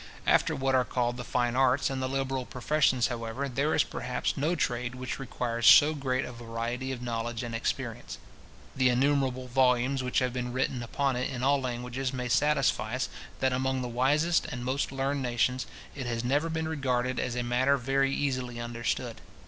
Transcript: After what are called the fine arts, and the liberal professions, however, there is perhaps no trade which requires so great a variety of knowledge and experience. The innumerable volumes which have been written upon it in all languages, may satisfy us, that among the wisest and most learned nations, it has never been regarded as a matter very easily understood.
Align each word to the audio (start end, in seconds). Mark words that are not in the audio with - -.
After 0.25 0.55
what 0.55 0.73
are 0.73 0.83
called 0.83 1.17
the 1.17 1.23
fine 1.23 1.55
arts, 1.55 1.91
and 1.91 2.01
the 2.01 2.09
liberal 2.09 2.43
professions, 2.47 3.05
however, 3.09 3.47
there 3.47 3.75
is 3.75 3.83
perhaps 3.83 4.35
no 4.35 4.55
trade 4.55 4.95
which 4.95 5.19
requires 5.19 5.67
so 5.67 5.93
great 5.93 6.25
a 6.25 6.31
variety 6.31 6.91
of 6.91 7.03
knowledge 7.03 7.43
and 7.43 7.53
experience. 7.53 8.17
The 8.75 8.89
innumerable 8.89 9.47
volumes 9.47 10.01
which 10.01 10.17
have 10.17 10.33
been 10.33 10.53
written 10.53 10.81
upon 10.81 11.17
it 11.17 11.29
in 11.29 11.43
all 11.43 11.61
languages, 11.61 12.13
may 12.15 12.29
satisfy 12.29 12.95
us, 12.95 13.09
that 13.41 13.53
among 13.53 13.83
the 13.83 13.87
wisest 13.87 14.47
and 14.47 14.65
most 14.65 14.91
learned 14.91 15.21
nations, 15.21 15.67
it 15.93 16.07
has 16.07 16.23
never 16.23 16.49
been 16.49 16.67
regarded 16.67 17.19
as 17.19 17.35
a 17.35 17.43
matter 17.43 17.77
very 17.77 18.11
easily 18.11 18.59
understood. 18.59 19.21